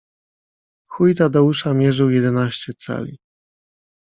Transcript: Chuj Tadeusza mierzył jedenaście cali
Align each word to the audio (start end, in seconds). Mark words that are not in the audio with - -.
Chuj 0.89 1.13
Tadeusza 1.15 1.73
mierzył 1.73 2.09
jedenaście 2.09 2.73
cali 2.73 3.17